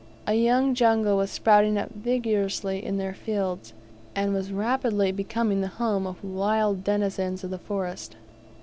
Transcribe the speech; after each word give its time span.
A 0.25 0.33
young 0.33 0.73
jungle 0.73 1.15
was 1.17 1.29
sprouting 1.29 1.77
up 1.77 1.91
vigorously 1.93 2.83
in 2.83 2.97
their 2.97 3.13
fields, 3.13 3.71
and 4.15 4.33
was 4.33 4.51
rapidly 4.51 5.11
becoming 5.11 5.61
the 5.61 5.67
home 5.77 6.07
of 6.07 6.23
wild 6.23 6.83
denizens 6.83 7.43
of 7.43 7.51
the 7.51 7.59
forest. 7.59 8.15